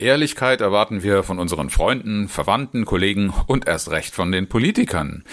Ehrlichkeit 0.00 0.60
erwarten 0.60 1.02
wir 1.02 1.22
von 1.22 1.38
unseren 1.38 1.70
Freunden, 1.70 2.28
Verwandten, 2.28 2.84
Kollegen 2.84 3.32
und 3.46 3.66
erst 3.66 3.90
recht 3.90 4.14
von 4.14 4.32
den 4.32 4.48
Politikern. 4.48 5.24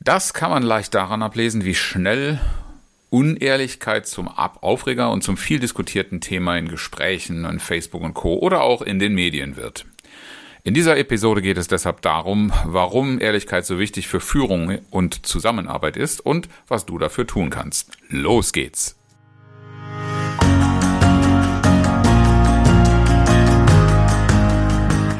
Das 0.00 0.32
kann 0.32 0.50
man 0.50 0.62
leicht 0.62 0.94
daran 0.94 1.22
ablesen, 1.22 1.64
wie 1.64 1.74
schnell 1.74 2.40
Unehrlichkeit 3.10 4.06
zum 4.06 4.28
Aufreger 4.28 5.10
und 5.10 5.22
zum 5.22 5.36
viel 5.36 5.58
diskutierten 5.58 6.20
Thema 6.20 6.56
in 6.56 6.68
Gesprächen, 6.68 7.44
in 7.44 7.60
Facebook 7.60 8.02
und 8.02 8.14
Co. 8.14 8.38
oder 8.38 8.62
auch 8.62 8.82
in 8.82 8.98
den 8.98 9.14
Medien 9.14 9.56
wird. 9.56 9.86
In 10.64 10.74
dieser 10.74 10.96
Episode 10.96 11.42
geht 11.42 11.58
es 11.58 11.68
deshalb 11.68 12.02
darum, 12.02 12.52
warum 12.64 13.20
Ehrlichkeit 13.20 13.64
so 13.64 13.78
wichtig 13.78 14.08
für 14.08 14.20
Führung 14.20 14.78
und 14.90 15.24
Zusammenarbeit 15.24 15.96
ist 15.96 16.20
und 16.20 16.48
was 16.66 16.86
du 16.86 16.98
dafür 16.98 17.26
tun 17.26 17.50
kannst. 17.50 17.92
Los 18.08 18.52
geht's! 18.52 18.95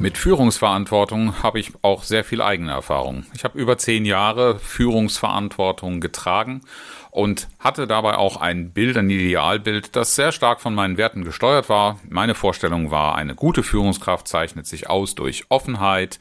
Mit 0.00 0.16
Führungsverantwortung 0.16 1.42
habe 1.42 1.60
ich 1.60 1.72
auch 1.82 2.04
sehr 2.04 2.24
viel 2.24 2.40
eigene 2.40 2.72
Erfahrung. 2.72 3.26
Ich 3.34 3.44
habe 3.44 3.58
über 3.58 3.76
zehn 3.76 4.06
Jahre 4.06 4.58
Führungsverantwortung 4.58 6.00
getragen 6.00 6.62
und 7.10 7.48
hatte 7.58 7.86
dabei 7.86 8.16
auch 8.16 8.38
ein 8.38 8.70
Bild, 8.70 8.96
ein 8.96 9.10
Idealbild, 9.10 9.94
das 9.96 10.14
sehr 10.14 10.32
stark 10.32 10.62
von 10.62 10.74
meinen 10.74 10.96
Werten 10.96 11.22
gesteuert 11.22 11.68
war. 11.68 12.00
Meine 12.08 12.34
Vorstellung 12.34 12.90
war, 12.90 13.14
eine 13.14 13.34
gute 13.34 13.62
Führungskraft 13.62 14.26
zeichnet 14.26 14.66
sich 14.66 14.88
aus 14.88 15.14
durch 15.16 15.44
Offenheit, 15.50 16.18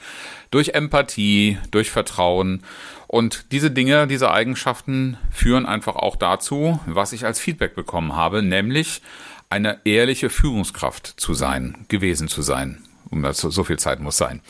durch 0.52 0.74
Empathie, 0.74 1.58
durch 1.72 1.90
Vertrauen. 1.90 2.64
Und 3.08 3.54
diese 3.54 3.72
Dinge, 3.72 4.08
diese 4.08 4.30
Eigenschaften 4.30 5.18
führen 5.32 5.66
einfach 5.66 5.96
auch 5.96 6.18
dazu, 6.18 6.82
was 6.86 7.14
ich 7.14 7.26
als 7.26 7.40
Feedback 7.40 7.76
bekommen 7.76 8.14
habe, 8.14 8.44
nämlich 8.44 9.02
eine 9.50 9.80
ehrliche 9.86 10.30
Führungskraft 10.30 11.14
zu 11.16 11.34
sein, 11.34 11.86
gewesen 11.88 12.28
zu 12.28 12.42
sein 12.42 12.84
so, 13.32 13.50
so 13.50 13.64
viel 13.64 13.80
Zeit 13.80 14.00
muss 14.00 14.18
sein. 14.18 14.42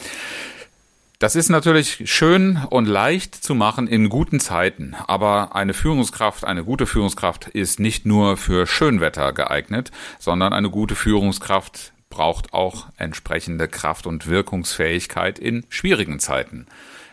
Das 1.19 1.35
ist 1.35 1.49
natürlich 1.49 2.03
schön 2.05 2.61
und 2.69 2.85
leicht 2.85 3.35
zu 3.35 3.53
machen 3.53 3.87
in 3.87 4.07
guten 4.07 4.39
Zeiten, 4.39 4.95
aber 5.05 5.53
eine 5.53 5.73
Führungskraft, 5.73 6.45
eine 6.45 6.63
gute 6.63 6.85
Führungskraft 6.85 7.49
ist 7.49 7.77
nicht 7.77 8.05
nur 8.05 8.37
für 8.37 8.65
Schönwetter 8.65 9.33
geeignet, 9.33 9.91
sondern 10.17 10.53
eine 10.53 10.69
gute 10.69 10.95
Führungskraft 10.95 11.91
braucht 12.09 12.53
auch 12.53 12.87
entsprechende 12.95 13.67
Kraft 13.67 14.07
und 14.07 14.27
Wirkungsfähigkeit 14.27 15.39
in 15.39 15.65
schwierigen 15.67 16.19
Zeiten. 16.19 16.67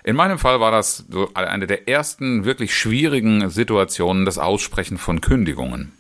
In 0.04 0.14
meinem 0.14 0.38
Fall 0.38 0.60
war 0.60 0.70
das 0.70 1.04
so 1.10 1.28
eine 1.34 1.66
der 1.66 1.88
ersten 1.88 2.44
wirklich 2.44 2.76
schwierigen 2.76 3.50
Situationen, 3.50 4.24
das 4.24 4.38
Aussprechen 4.38 4.98
von 4.98 5.20
Kündigungen. 5.20 5.90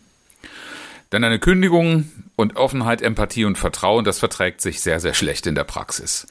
Denn 1.12 1.24
eine 1.24 1.38
Kündigung 1.38 2.10
und 2.34 2.56
Offenheit, 2.56 3.02
Empathie 3.02 3.44
und 3.44 3.58
Vertrauen, 3.58 4.04
das 4.04 4.18
verträgt 4.18 4.60
sich 4.60 4.80
sehr, 4.80 5.00
sehr 5.00 5.14
schlecht 5.14 5.46
in 5.46 5.54
der 5.54 5.64
Praxis. 5.64 6.26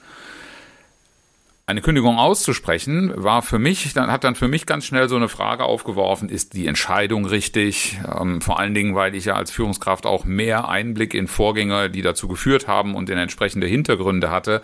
Eine 1.68 1.82
Kündigung 1.82 2.20
auszusprechen 2.20 3.12
war 3.16 3.42
für 3.42 3.58
mich, 3.58 3.92
dann 3.94 4.12
hat 4.12 4.24
dann 4.24 4.36
für 4.36 4.48
mich 4.48 4.68
ganz 4.68 4.86
schnell 4.86 5.10
so 5.10 5.16
eine 5.16 5.30
Frage 5.30 5.64
aufgeworfen, 5.64 6.30
ist 6.30 6.54
die 6.54 6.68
Entscheidung 6.68 7.26
richtig? 7.26 8.00
Ähm, 8.08 8.40
vor 8.40 8.60
allen 8.60 8.76
Dingen, 8.76 8.94
weil 8.94 9.16
ich 9.16 9.26
ja 9.26 9.34
als 9.34 9.50
Führungskraft 9.50 10.06
auch 10.06 10.26
mehr 10.26 10.70
Einblick 10.70 11.16
in 11.16 11.28
Vorgänge, 11.28 11.90
die 11.90 12.04
dazu 12.04 12.28
geführt 12.28 12.68
haben 12.68 12.94
und 12.94 13.10
in 13.10 13.18
entsprechende 13.18 13.66
Hintergründe 13.66 14.30
hatte. 14.30 14.62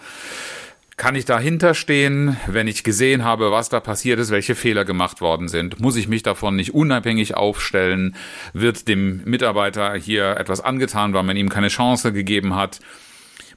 Kann 1.01 1.15
ich 1.15 1.25
dahinter 1.25 1.73
stehen, 1.73 2.37
wenn 2.45 2.67
ich 2.67 2.83
gesehen 2.83 3.23
habe, 3.23 3.49
was 3.49 3.69
da 3.69 3.79
passiert 3.79 4.19
ist, 4.19 4.29
welche 4.29 4.53
Fehler 4.53 4.85
gemacht 4.85 5.19
worden 5.19 5.47
sind? 5.47 5.79
Muss 5.79 5.95
ich 5.95 6.07
mich 6.07 6.21
davon 6.21 6.55
nicht 6.55 6.75
unabhängig 6.75 7.33
aufstellen? 7.35 8.15
Wird 8.53 8.87
dem 8.87 9.23
Mitarbeiter 9.23 9.95
hier 9.95 10.37
etwas 10.37 10.61
angetan, 10.61 11.15
weil 11.15 11.23
man 11.23 11.37
ihm 11.37 11.49
keine 11.49 11.69
Chance 11.69 12.13
gegeben 12.13 12.55
hat? 12.55 12.81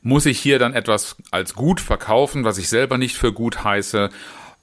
Muss 0.00 0.24
ich 0.24 0.38
hier 0.38 0.58
dann 0.58 0.72
etwas 0.72 1.16
als 1.32 1.52
gut 1.52 1.82
verkaufen, 1.82 2.44
was 2.44 2.56
ich 2.56 2.70
selber 2.70 2.96
nicht 2.96 3.14
für 3.14 3.34
gut 3.34 3.62
heiße? 3.62 4.08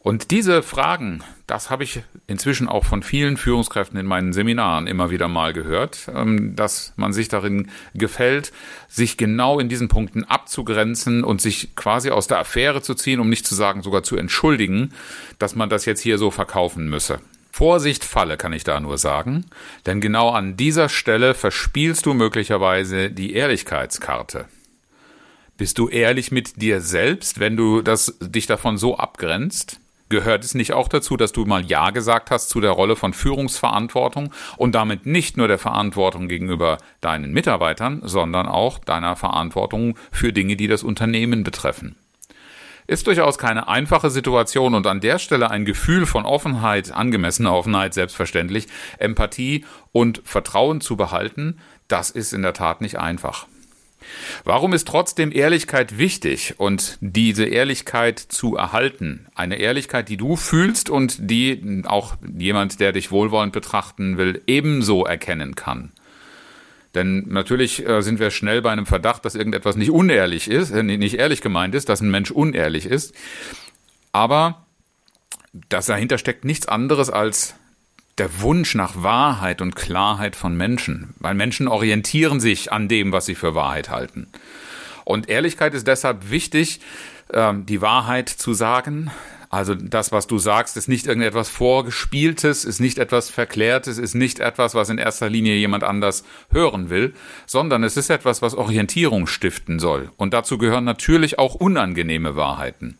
Und 0.03 0.31
diese 0.31 0.63
Fragen, 0.63 1.23
das 1.45 1.69
habe 1.69 1.83
ich 1.83 2.01
inzwischen 2.25 2.67
auch 2.67 2.85
von 2.85 3.03
vielen 3.03 3.37
Führungskräften 3.37 3.99
in 3.99 4.07
meinen 4.07 4.33
Seminaren 4.33 4.87
immer 4.87 5.11
wieder 5.11 5.27
mal 5.27 5.53
gehört, 5.53 6.09
ähm, 6.15 6.55
dass 6.55 6.93
man 6.95 7.13
sich 7.13 7.27
darin 7.27 7.69
gefällt, 7.93 8.51
sich 8.87 9.15
genau 9.15 9.59
in 9.59 9.69
diesen 9.69 9.89
Punkten 9.89 10.23
abzugrenzen 10.23 11.23
und 11.23 11.39
sich 11.39 11.75
quasi 11.75 12.09
aus 12.09 12.25
der 12.25 12.39
Affäre 12.39 12.81
zu 12.81 12.95
ziehen, 12.95 13.19
um 13.19 13.29
nicht 13.29 13.45
zu 13.45 13.53
sagen, 13.53 13.83
sogar 13.83 14.01
zu 14.01 14.17
entschuldigen, 14.17 14.91
dass 15.37 15.55
man 15.55 15.69
das 15.69 15.85
jetzt 15.85 16.01
hier 16.01 16.17
so 16.17 16.31
verkaufen 16.31 16.89
müsse. 16.89 17.19
Vorsicht 17.51 18.03
Falle, 18.03 18.37
kann 18.37 18.53
ich 18.53 18.63
da 18.63 18.79
nur 18.79 18.97
sagen, 18.97 19.45
denn 19.85 20.01
genau 20.01 20.31
an 20.31 20.57
dieser 20.57 20.89
Stelle 20.89 21.35
verspielst 21.35 22.07
du 22.07 22.15
möglicherweise 22.15 23.11
die 23.11 23.33
Ehrlichkeitskarte. 23.33 24.45
Bist 25.57 25.77
du 25.77 25.89
ehrlich 25.89 26.31
mit 26.31 26.59
dir 26.59 26.81
selbst, 26.81 27.39
wenn 27.39 27.55
du 27.55 27.83
das, 27.83 28.17
dich 28.19 28.47
davon 28.47 28.79
so 28.79 28.97
abgrenzt? 28.97 29.80
Gehört 30.11 30.43
es 30.43 30.55
nicht 30.55 30.73
auch 30.73 30.89
dazu, 30.89 31.15
dass 31.15 31.31
du 31.31 31.45
mal 31.45 31.63
Ja 31.63 31.91
gesagt 31.91 32.31
hast 32.31 32.49
zu 32.49 32.59
der 32.59 32.71
Rolle 32.71 32.97
von 32.97 33.13
Führungsverantwortung 33.13 34.33
und 34.57 34.75
damit 34.75 35.05
nicht 35.05 35.37
nur 35.37 35.47
der 35.47 35.57
Verantwortung 35.57 36.27
gegenüber 36.27 36.79
deinen 36.99 37.31
Mitarbeitern, 37.31 38.01
sondern 38.03 38.45
auch 38.45 38.79
deiner 38.79 39.15
Verantwortung 39.15 39.97
für 40.11 40.33
Dinge, 40.33 40.57
die 40.57 40.67
das 40.67 40.83
Unternehmen 40.83 41.45
betreffen? 41.45 41.95
Ist 42.87 43.07
durchaus 43.07 43.37
keine 43.37 43.69
einfache 43.69 44.09
Situation 44.09 44.75
und 44.75 44.85
an 44.85 44.99
der 44.99 45.17
Stelle 45.17 45.49
ein 45.49 45.63
Gefühl 45.63 46.05
von 46.05 46.25
Offenheit, 46.25 46.91
angemessener 46.91 47.53
Offenheit 47.53 47.93
selbstverständlich, 47.93 48.67
Empathie 48.97 49.63
und 49.93 50.21
Vertrauen 50.25 50.81
zu 50.81 50.97
behalten, 50.97 51.59
das 51.87 52.09
ist 52.09 52.33
in 52.33 52.41
der 52.41 52.53
Tat 52.53 52.81
nicht 52.81 52.99
einfach. 52.99 53.47
Warum 54.43 54.73
ist 54.73 54.87
trotzdem 54.87 55.31
Ehrlichkeit 55.31 55.97
wichtig 55.97 56.55
und 56.57 56.97
diese 57.01 57.45
Ehrlichkeit 57.45 58.19
zu 58.19 58.55
erhalten? 58.55 59.27
Eine 59.35 59.57
Ehrlichkeit, 59.57 60.09
die 60.09 60.17
du 60.17 60.35
fühlst 60.35 60.89
und 60.89 61.17
die 61.19 61.83
auch 61.85 62.15
jemand, 62.37 62.79
der 62.79 62.91
dich 62.91 63.11
wohlwollend 63.11 63.53
betrachten 63.53 64.17
will, 64.17 64.41
ebenso 64.47 65.05
erkennen 65.05 65.55
kann. 65.55 65.91
Denn 66.93 67.25
natürlich 67.29 67.87
äh, 67.87 68.01
sind 68.01 68.19
wir 68.19 68.31
schnell 68.31 68.61
bei 68.61 68.71
einem 68.71 68.85
Verdacht, 68.85 69.23
dass 69.23 69.35
irgendetwas 69.35 69.77
nicht 69.77 69.91
unehrlich 69.91 70.49
ist, 70.49 70.71
äh, 70.71 70.83
nicht 70.83 71.15
ehrlich 71.15 71.41
gemeint 71.41 71.73
ist, 71.73 71.87
dass 71.87 72.01
ein 72.01 72.11
Mensch 72.11 72.31
unehrlich 72.31 72.85
ist. 72.85 73.15
Aber 74.11 74.65
das 75.69 75.85
dahinter 75.85 76.17
steckt 76.17 76.45
nichts 76.45 76.67
anderes 76.67 77.09
als 77.09 77.55
der 78.21 78.41
Wunsch 78.41 78.75
nach 78.75 79.01
Wahrheit 79.01 79.63
und 79.63 79.75
Klarheit 79.75 80.35
von 80.35 80.55
Menschen, 80.55 81.15
weil 81.17 81.33
Menschen 81.33 81.67
orientieren 81.67 82.39
sich 82.39 82.71
an 82.71 82.87
dem, 82.87 83.11
was 83.11 83.25
sie 83.25 83.33
für 83.33 83.55
Wahrheit 83.55 83.89
halten. 83.89 84.27
Und 85.05 85.27
Ehrlichkeit 85.27 85.73
ist 85.73 85.87
deshalb 85.87 86.29
wichtig, 86.29 86.81
ähm, 87.33 87.65
die 87.65 87.81
Wahrheit 87.81 88.29
zu 88.29 88.53
sagen. 88.53 89.09
Also 89.49 89.73
das, 89.73 90.11
was 90.11 90.27
du 90.27 90.37
sagst, 90.37 90.77
ist 90.77 90.87
nicht 90.87 91.07
irgendetwas 91.07 91.49
Vorgespieltes, 91.49 92.63
ist 92.63 92.79
nicht 92.79 92.99
etwas 92.99 93.31
Verklärtes, 93.31 93.97
ist 93.97 94.13
nicht 94.13 94.39
etwas, 94.39 94.75
was 94.75 94.89
in 94.89 94.99
erster 94.99 95.27
Linie 95.27 95.55
jemand 95.55 95.83
anders 95.83 96.23
hören 96.51 96.91
will, 96.91 97.15
sondern 97.47 97.83
es 97.83 97.97
ist 97.97 98.11
etwas, 98.11 98.43
was 98.43 98.53
Orientierung 98.53 99.25
stiften 99.25 99.79
soll. 99.79 100.11
Und 100.15 100.35
dazu 100.35 100.59
gehören 100.59 100.83
natürlich 100.83 101.39
auch 101.39 101.55
unangenehme 101.55 102.35
Wahrheiten. 102.35 102.99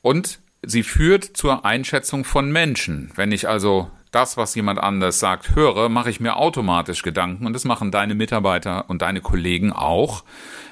Und 0.00 0.38
sie 0.62 0.82
führt 0.82 1.24
zur 1.24 1.64
Einschätzung 1.64 2.24
von 2.24 2.50
Menschen. 2.50 3.10
Wenn 3.14 3.32
ich 3.32 3.48
also 3.48 3.90
das, 4.10 4.36
was 4.36 4.54
jemand 4.54 4.78
anders 4.78 5.20
sagt, 5.20 5.54
höre, 5.54 5.88
mache 5.88 6.10
ich 6.10 6.20
mir 6.20 6.36
automatisch 6.36 7.02
Gedanken 7.02 7.46
und 7.46 7.52
das 7.52 7.64
machen 7.64 7.90
deine 7.90 8.14
Mitarbeiter 8.14 8.88
und 8.88 9.02
deine 9.02 9.20
Kollegen 9.20 9.72
auch, 9.72 10.24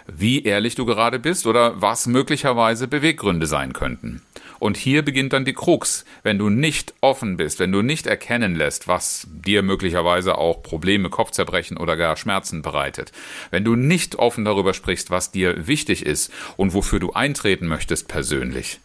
wie 0.06 0.42
ehrlich 0.42 0.74
du 0.74 0.86
gerade 0.86 1.18
bist 1.18 1.46
oder 1.46 1.80
was 1.80 2.06
möglicherweise 2.06 2.88
Beweggründe 2.88 3.46
sein 3.46 3.72
könnten. 3.72 4.22
Und 4.58 4.78
hier 4.78 5.02
beginnt 5.02 5.34
dann 5.34 5.44
die 5.44 5.52
Krux. 5.52 6.06
Wenn 6.22 6.38
du 6.38 6.48
nicht 6.48 6.94
offen 7.02 7.36
bist, 7.36 7.60
wenn 7.60 7.72
du 7.72 7.82
nicht 7.82 8.06
erkennen 8.06 8.56
lässt, 8.56 8.88
was 8.88 9.26
dir 9.30 9.62
möglicherweise 9.62 10.38
auch 10.38 10.62
Probleme, 10.62 11.10
Kopfzerbrechen 11.10 11.76
oder 11.76 11.96
gar 11.96 12.16
Schmerzen 12.16 12.62
bereitet, 12.62 13.12
wenn 13.50 13.64
du 13.64 13.74
nicht 13.74 14.16
offen 14.16 14.46
darüber 14.46 14.72
sprichst, 14.72 15.10
was 15.10 15.30
dir 15.30 15.66
wichtig 15.66 16.06
ist 16.06 16.32
und 16.56 16.72
wofür 16.72 17.00
du 17.00 17.12
eintreten 17.12 17.66
möchtest 17.66 18.08
persönlich, 18.08 18.80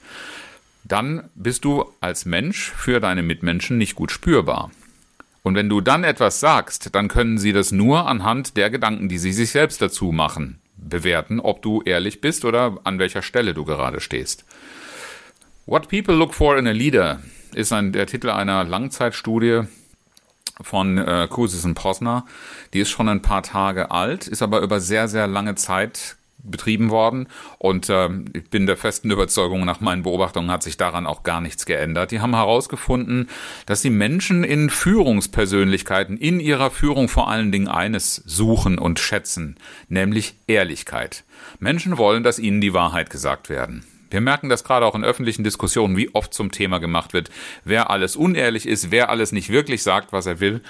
dann 0.92 1.30
bist 1.36 1.64
du 1.66 1.86
als 2.02 2.26
Mensch 2.26 2.72
für 2.72 3.00
deine 3.00 3.24
Mitmenschen 3.24 3.78
nicht 3.78 3.96
gut 3.96 4.12
spürbar. 4.12 4.72
Und 5.44 5.56
wenn 5.56 5.70
du 5.70 5.82
dann 5.82 6.04
etwas 6.04 6.40
sagst, 6.40 6.94
dann 6.94 7.08
können 7.08 7.38
sie 7.38 7.54
das 7.54 7.72
nur 7.72 8.08
anhand 8.08 8.58
der 8.58 8.70
Gedanken, 8.70 9.10
die 9.10 9.18
sie 9.18 9.34
sich 9.34 9.52
selbst 9.52 9.82
dazu 9.82 10.12
machen, 10.12 10.60
bewerten, 10.78 11.40
ob 11.40 11.62
du 11.62 11.82
ehrlich 11.82 12.22
bist 12.22 12.46
oder 12.46 12.78
an 12.84 13.00
welcher 13.00 13.22
Stelle 13.22 13.54
du 13.54 13.66
gerade 13.66 14.02
stehst. 14.02 14.46
What 15.66 15.90
People 15.90 16.16
Look 16.16 16.34
For 16.34 16.58
in 16.58 16.68
a 16.68 16.72
Leader 16.72 17.22
ist 17.56 17.72
ein, 17.72 17.92
der 17.92 18.08
Titel 18.08 18.30
einer 18.30 18.64
Langzeitstudie 18.64 19.62
von 20.62 20.98
äh, 20.98 21.28
Kusis 21.30 21.66
und 21.66 21.76
Posner. 21.76 22.26
Die 22.74 22.80
ist 22.82 22.90
schon 22.90 23.10
ein 23.10 23.22
paar 23.22 23.44
Tage 23.44 23.92
alt, 23.92 24.28
ist 24.28 24.42
aber 24.42 24.60
über 24.62 24.80
sehr, 24.80 25.08
sehr 25.08 25.28
lange 25.28 25.56
Zeit 25.56 26.18
betrieben 26.44 26.90
worden 26.90 27.28
und 27.58 27.90
äh, 27.90 28.10
ich 28.34 28.50
bin 28.50 28.66
der 28.66 28.78
festen 28.78 29.12
Überzeugung, 29.12 29.66
nach 29.66 29.80
meinen 29.82 30.04
Beobachtungen 30.04 30.52
hat 30.52 30.64
sich 30.64 30.78
daran 30.78 31.08
auch 31.08 31.24
gar 31.24 31.42
nichts 31.42 31.66
geändert. 31.66 32.12
Die 32.12 32.20
haben 32.20 32.36
herausgefunden, 32.36 33.30
dass 33.66 33.82
die 33.82 33.90
Menschen 33.90 34.44
in 34.44 34.70
Führungspersönlichkeiten 34.70 36.18
in 36.18 36.40
ihrer 36.40 36.72
Führung 36.72 37.10
vor 37.10 37.30
allen 37.30 37.52
Dingen 37.52 37.68
eines 37.68 38.16
suchen 38.16 38.78
und 38.78 39.00
schätzen, 39.00 39.56
nämlich 39.90 40.36
Ehrlichkeit. 40.48 41.24
Menschen 41.60 41.98
wollen, 41.98 42.24
dass 42.24 42.40
ihnen 42.40 42.62
die 42.62 42.74
Wahrheit 42.74 43.10
gesagt 43.10 43.50
werden. 43.50 43.86
Wir 44.12 44.22
merken 44.22 44.50
das 44.50 44.64
gerade 44.64 44.86
auch 44.86 44.94
in 44.94 45.06
öffentlichen 45.06 45.44
Diskussionen, 45.44 45.96
wie 45.96 46.14
oft 46.14 46.34
zum 46.34 46.52
Thema 46.52 46.80
gemacht 46.80 47.14
wird, 47.14 47.32
wer 47.64 47.90
alles 47.90 48.16
unehrlich 48.18 48.68
ist, 48.68 48.92
wer 48.92 49.10
alles 49.10 49.32
nicht 49.32 49.50
wirklich 49.50 49.84
sagt, 49.84 50.12
was 50.12 50.26
er 50.26 50.42
will. 50.42 50.62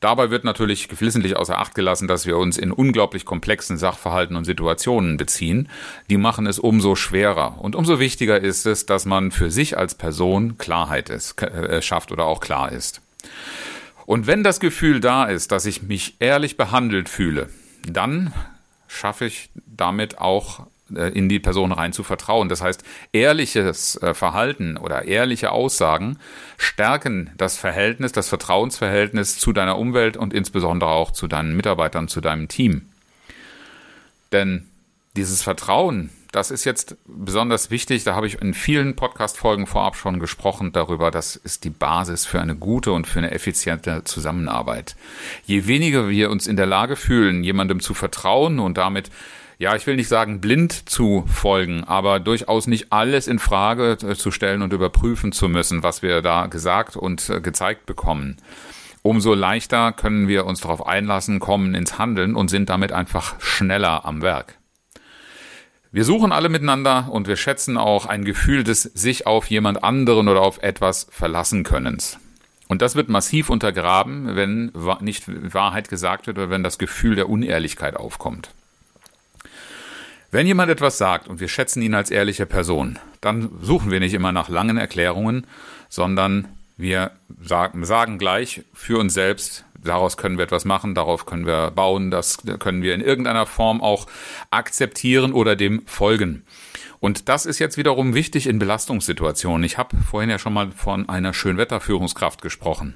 Dabei 0.00 0.30
wird 0.30 0.44
natürlich 0.44 0.88
geflissentlich 0.88 1.36
außer 1.36 1.58
Acht 1.58 1.74
gelassen, 1.74 2.08
dass 2.08 2.24
wir 2.24 2.38
uns 2.38 2.56
in 2.56 2.72
unglaublich 2.72 3.26
komplexen 3.26 3.76
Sachverhalten 3.76 4.34
und 4.34 4.46
Situationen 4.46 5.18
beziehen. 5.18 5.68
Die 6.08 6.16
machen 6.16 6.46
es 6.46 6.58
umso 6.58 6.96
schwerer. 6.96 7.60
Und 7.60 7.76
umso 7.76 8.00
wichtiger 8.00 8.40
ist 8.40 8.64
es, 8.64 8.86
dass 8.86 9.04
man 9.04 9.30
für 9.30 9.50
sich 9.50 9.76
als 9.76 9.94
Person 9.94 10.56
Klarheit 10.56 11.10
ist, 11.10 11.42
äh, 11.42 11.82
schafft 11.82 12.12
oder 12.12 12.24
auch 12.24 12.40
klar 12.40 12.72
ist. 12.72 13.02
Und 14.06 14.26
wenn 14.26 14.42
das 14.42 14.58
Gefühl 14.58 15.00
da 15.00 15.26
ist, 15.26 15.52
dass 15.52 15.66
ich 15.66 15.82
mich 15.82 16.16
ehrlich 16.18 16.56
behandelt 16.56 17.10
fühle, 17.10 17.50
dann 17.86 18.32
schaffe 18.88 19.26
ich 19.26 19.50
damit 19.54 20.18
auch 20.18 20.66
in 20.96 21.28
die 21.28 21.38
Person 21.38 21.72
rein 21.72 21.92
zu 21.92 22.02
vertrauen. 22.02 22.48
Das 22.48 22.62
heißt, 22.62 22.82
ehrliches 23.12 23.96
äh, 24.02 24.14
Verhalten 24.14 24.76
oder 24.76 25.04
ehrliche 25.04 25.52
Aussagen 25.52 26.18
stärken 26.56 27.30
das 27.36 27.56
Verhältnis, 27.56 28.12
das 28.12 28.28
Vertrauensverhältnis 28.28 29.38
zu 29.38 29.52
deiner 29.52 29.78
Umwelt 29.78 30.16
und 30.16 30.34
insbesondere 30.34 30.90
auch 30.90 31.10
zu 31.10 31.26
deinen 31.26 31.56
Mitarbeitern, 31.56 32.08
zu 32.08 32.20
deinem 32.20 32.48
Team. 32.48 32.82
Denn 34.32 34.66
dieses 35.16 35.42
Vertrauen, 35.42 36.10
das 36.32 36.52
ist 36.52 36.64
jetzt 36.64 36.96
besonders 37.06 37.70
wichtig. 37.70 38.04
Da 38.04 38.14
habe 38.14 38.28
ich 38.28 38.40
in 38.40 38.54
vielen 38.54 38.94
Podcast-Folgen 38.94 39.66
vorab 39.66 39.96
schon 39.96 40.20
gesprochen 40.20 40.70
darüber. 40.72 41.10
Das 41.10 41.34
ist 41.34 41.64
die 41.64 41.70
Basis 41.70 42.24
für 42.24 42.40
eine 42.40 42.54
gute 42.54 42.92
und 42.92 43.08
für 43.08 43.18
eine 43.18 43.32
effiziente 43.32 44.04
Zusammenarbeit. 44.04 44.94
Je 45.44 45.66
weniger 45.66 46.08
wir 46.08 46.30
uns 46.30 46.46
in 46.46 46.56
der 46.56 46.66
Lage 46.66 46.94
fühlen, 46.94 47.42
jemandem 47.42 47.80
zu 47.80 47.94
vertrauen 47.94 48.60
und 48.60 48.78
damit 48.78 49.10
ja, 49.60 49.76
ich 49.76 49.86
will 49.86 49.96
nicht 49.96 50.08
sagen 50.08 50.40
blind 50.40 50.88
zu 50.88 51.24
folgen, 51.26 51.84
aber 51.84 52.18
durchaus 52.18 52.66
nicht 52.66 52.92
alles 52.92 53.28
in 53.28 53.38
Frage 53.38 53.98
äh, 54.02 54.14
zu 54.14 54.30
stellen 54.30 54.62
und 54.62 54.72
überprüfen 54.72 55.32
zu 55.32 55.50
müssen, 55.50 55.82
was 55.82 56.00
wir 56.00 56.22
da 56.22 56.46
gesagt 56.46 56.96
und 56.96 57.28
äh, 57.28 57.42
gezeigt 57.42 57.84
bekommen. 57.84 58.38
Umso 59.02 59.34
leichter 59.34 59.92
können 59.92 60.28
wir 60.28 60.46
uns 60.46 60.62
darauf 60.62 60.86
einlassen, 60.86 61.40
kommen 61.40 61.74
ins 61.74 61.98
Handeln 61.98 62.36
und 62.36 62.48
sind 62.48 62.70
damit 62.70 62.92
einfach 62.92 63.38
schneller 63.38 64.06
am 64.06 64.22
Werk. 64.22 64.56
Wir 65.92 66.04
suchen 66.04 66.32
alle 66.32 66.48
miteinander 66.48 67.08
und 67.10 67.28
wir 67.28 67.36
schätzen 67.36 67.76
auch 67.76 68.06
ein 68.06 68.24
Gefühl 68.24 68.64
des 68.64 68.82
sich 68.82 69.26
auf 69.26 69.50
jemand 69.50 69.84
anderen 69.84 70.28
oder 70.28 70.40
auf 70.40 70.62
etwas 70.62 71.06
verlassen 71.10 71.64
Könnens. 71.64 72.18
Und 72.68 72.80
das 72.80 72.96
wird 72.96 73.10
massiv 73.10 73.50
untergraben, 73.50 74.36
wenn 74.36 74.72
nicht 75.00 75.24
Wahrheit 75.52 75.90
gesagt 75.90 76.28
wird 76.28 76.38
oder 76.38 76.48
wenn 76.48 76.62
das 76.62 76.78
Gefühl 76.78 77.14
der 77.14 77.28
Unehrlichkeit 77.28 77.96
aufkommt. 77.96 78.54
Wenn 80.30 80.46
jemand 80.46 80.70
etwas 80.70 80.96
sagt 80.96 81.26
und 81.26 81.40
wir 81.40 81.48
schätzen 81.48 81.82
ihn 81.82 81.94
als 81.94 82.10
ehrliche 82.10 82.46
Person, 82.46 82.98
dann 83.20 83.50
suchen 83.62 83.90
wir 83.90 83.98
nicht 83.98 84.14
immer 84.14 84.30
nach 84.30 84.48
langen 84.48 84.76
Erklärungen, 84.76 85.46
sondern 85.88 86.46
wir 86.76 87.10
sagen 87.42 88.18
gleich 88.18 88.62
für 88.72 88.98
uns 88.98 89.12
selbst, 89.12 89.64
daraus 89.82 90.16
können 90.16 90.38
wir 90.38 90.44
etwas 90.44 90.64
machen, 90.64 90.94
darauf 90.94 91.26
können 91.26 91.46
wir 91.46 91.72
bauen, 91.72 92.10
das 92.10 92.38
können 92.60 92.82
wir 92.82 92.94
in 92.94 93.00
irgendeiner 93.00 93.44
Form 93.44 93.80
auch 93.80 94.06
akzeptieren 94.50 95.32
oder 95.32 95.56
dem 95.56 95.82
folgen. 95.86 96.44
Und 97.00 97.28
das 97.28 97.44
ist 97.44 97.58
jetzt 97.58 97.76
wiederum 97.76 98.14
wichtig 98.14 98.46
in 98.46 98.58
Belastungssituationen. 98.58 99.64
Ich 99.64 99.78
habe 99.78 99.96
vorhin 99.96 100.30
ja 100.30 100.38
schon 100.38 100.52
mal 100.52 100.70
von 100.70 101.08
einer 101.08 101.34
Schönwetterführungskraft 101.34 102.40
gesprochen. 102.40 102.94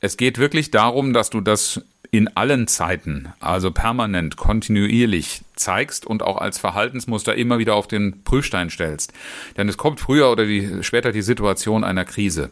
Es 0.00 0.16
geht 0.16 0.38
wirklich 0.38 0.70
darum, 0.70 1.12
dass 1.12 1.30
du 1.30 1.40
das 1.40 1.82
in 2.10 2.28
allen 2.36 2.66
Zeiten, 2.66 3.32
also 3.40 3.70
permanent, 3.70 4.36
kontinuierlich 4.36 5.42
zeigst 5.56 6.06
und 6.06 6.22
auch 6.22 6.38
als 6.38 6.58
Verhaltensmuster 6.58 7.34
immer 7.34 7.58
wieder 7.58 7.74
auf 7.74 7.86
den 7.86 8.22
Prüfstein 8.24 8.70
stellst. 8.70 9.12
Denn 9.56 9.68
es 9.68 9.76
kommt 9.76 10.00
früher 10.00 10.30
oder 10.30 10.46
die, 10.46 10.82
später 10.82 11.12
die 11.12 11.22
Situation 11.22 11.84
einer 11.84 12.04
Krise. 12.04 12.50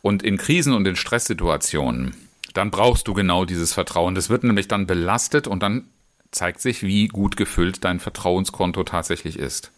Und 0.00 0.22
in 0.22 0.38
Krisen 0.38 0.72
und 0.72 0.86
in 0.86 0.96
Stresssituationen, 0.96 2.16
dann 2.54 2.70
brauchst 2.70 3.06
du 3.06 3.12
genau 3.12 3.44
dieses 3.44 3.74
Vertrauen. 3.74 4.14
Das 4.14 4.30
wird 4.30 4.44
nämlich 4.44 4.68
dann 4.68 4.86
belastet 4.86 5.46
und 5.46 5.62
dann 5.62 5.84
zeigt 6.30 6.60
sich, 6.60 6.82
wie 6.82 7.08
gut 7.08 7.36
gefüllt 7.36 7.84
dein 7.84 8.00
Vertrauenskonto 8.00 8.84
tatsächlich 8.84 9.38
ist. 9.38 9.72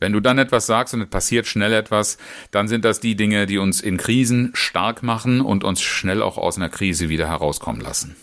Wenn 0.00 0.12
du 0.12 0.20
dann 0.20 0.38
etwas 0.38 0.66
sagst 0.66 0.94
und 0.94 1.02
es 1.02 1.08
passiert 1.08 1.46
schnell 1.46 1.72
etwas, 1.72 2.18
dann 2.50 2.68
sind 2.68 2.84
das 2.84 3.00
die 3.00 3.16
Dinge, 3.16 3.46
die 3.46 3.58
uns 3.58 3.80
in 3.80 3.96
Krisen 3.96 4.50
stark 4.54 5.02
machen 5.02 5.40
und 5.40 5.64
uns 5.64 5.80
schnell 5.80 6.22
auch 6.22 6.36
aus 6.36 6.56
einer 6.56 6.68
Krise 6.68 7.08
wieder 7.08 7.28
herauskommen 7.28 7.80
lassen. 7.80 8.16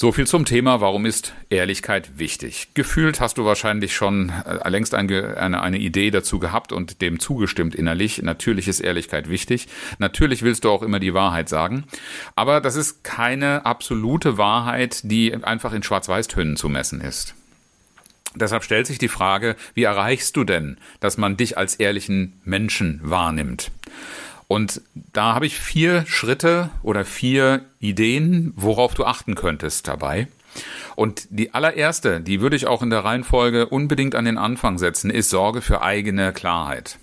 So 0.00 0.12
viel 0.12 0.26
zum 0.26 0.46
Thema, 0.46 0.80
warum 0.80 1.04
ist 1.04 1.34
Ehrlichkeit 1.50 2.18
wichtig? 2.18 2.68
Gefühlt 2.72 3.20
hast 3.20 3.36
du 3.36 3.44
wahrscheinlich 3.44 3.94
schon 3.94 4.30
äh, 4.30 4.66
längst 4.70 4.94
eine, 4.94 5.36
eine, 5.36 5.60
eine, 5.60 5.76
Idee 5.76 6.10
dazu 6.10 6.38
gehabt 6.38 6.72
und 6.72 7.02
dem 7.02 7.20
zugestimmt 7.20 7.74
innerlich. 7.74 8.22
Natürlich 8.22 8.66
ist 8.66 8.80
Ehrlichkeit 8.80 9.28
wichtig. 9.28 9.68
Natürlich 9.98 10.40
willst 10.40 10.64
du 10.64 10.70
auch 10.70 10.82
immer 10.82 11.00
die 11.00 11.12
Wahrheit 11.12 11.50
sagen. 11.50 11.84
Aber 12.34 12.62
das 12.62 12.76
ist 12.76 13.04
keine 13.04 13.66
absolute 13.66 14.38
Wahrheit, 14.38 15.00
die 15.04 15.34
einfach 15.34 15.74
in 15.74 15.82
Schwarz-Weiß-Tönen 15.82 16.56
zu 16.56 16.70
messen 16.70 17.02
ist. 17.02 17.34
Deshalb 18.34 18.62
stellt 18.64 18.86
sich 18.86 18.98
die 18.98 19.08
Frage, 19.08 19.56
wie 19.74 19.82
erreichst 19.82 20.36
du 20.36 20.44
denn, 20.44 20.78
dass 21.00 21.18
man 21.18 21.36
dich 21.36 21.58
als 21.58 21.74
ehrlichen 21.74 22.40
Menschen 22.44 23.00
wahrnimmt? 23.02 23.70
Und 24.46 24.82
da 24.94 25.34
habe 25.34 25.46
ich 25.46 25.58
vier 25.58 26.04
Schritte 26.06 26.70
oder 26.82 27.04
vier 27.04 27.64
Ideen, 27.78 28.52
worauf 28.56 28.94
du 28.94 29.04
achten 29.04 29.34
könntest 29.36 29.86
dabei. 29.86 30.28
Und 30.96 31.28
die 31.30 31.54
allererste, 31.54 32.20
die 32.20 32.40
würde 32.40 32.56
ich 32.56 32.66
auch 32.66 32.82
in 32.82 32.90
der 32.90 33.04
Reihenfolge 33.04 33.66
unbedingt 33.66 34.14
an 34.14 34.24
den 34.24 34.38
Anfang 34.38 34.78
setzen, 34.78 35.10
ist 35.10 35.30
Sorge 35.30 35.60
für 35.60 35.82
eigene 35.82 36.32
Klarheit. 36.32 36.98